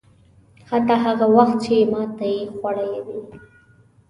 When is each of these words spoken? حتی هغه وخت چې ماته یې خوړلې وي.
حتی 0.69 0.95
هغه 1.05 1.25
وخت 1.35 1.55
چې 1.65 1.75
ماته 1.91 2.25
یې 2.35 2.41
خوړلې 2.55 2.99
وي. 3.05 3.19